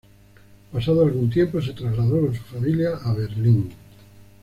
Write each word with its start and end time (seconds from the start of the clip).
Pasado 0.73 1.03
algún 1.05 1.29
tiempo, 1.29 1.61
se 1.61 1.73
trasladó 1.73 2.21
con 2.21 2.33
su 2.35 2.41
familia 2.41 2.97
a 3.03 3.13
Berlín. 3.13 3.71